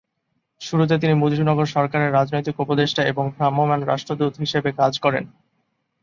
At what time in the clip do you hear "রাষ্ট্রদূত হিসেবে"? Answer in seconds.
3.83-4.69